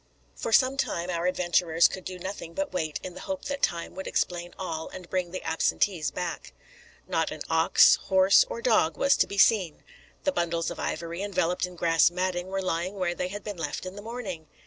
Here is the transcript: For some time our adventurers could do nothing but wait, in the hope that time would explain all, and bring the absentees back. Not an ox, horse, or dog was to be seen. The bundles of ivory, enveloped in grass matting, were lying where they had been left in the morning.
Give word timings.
For 0.33 0.51
some 0.51 0.77
time 0.77 1.11
our 1.11 1.27
adventurers 1.27 1.87
could 1.87 2.05
do 2.05 2.17
nothing 2.17 2.55
but 2.55 2.73
wait, 2.73 2.99
in 3.03 3.13
the 3.13 3.19
hope 3.19 3.45
that 3.45 3.61
time 3.61 3.93
would 3.93 4.07
explain 4.07 4.51
all, 4.57 4.89
and 4.89 5.07
bring 5.07 5.29
the 5.29 5.43
absentees 5.43 6.09
back. 6.09 6.53
Not 7.07 7.29
an 7.29 7.41
ox, 7.51 7.97
horse, 7.97 8.43
or 8.49 8.63
dog 8.63 8.97
was 8.97 9.15
to 9.17 9.27
be 9.27 9.37
seen. 9.37 9.83
The 10.23 10.31
bundles 10.31 10.71
of 10.71 10.79
ivory, 10.79 11.21
enveloped 11.21 11.67
in 11.67 11.75
grass 11.75 12.09
matting, 12.09 12.47
were 12.47 12.63
lying 12.63 12.95
where 12.95 13.13
they 13.13 13.27
had 13.27 13.43
been 13.43 13.57
left 13.57 13.85
in 13.85 13.95
the 13.95 14.01
morning. 14.01 14.47